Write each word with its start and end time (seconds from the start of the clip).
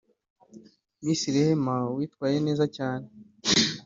Miss 1.03 1.21
Rehema 1.35 1.75
witwaye 1.95 2.37
neza 2.47 2.65
cyane 2.75 3.07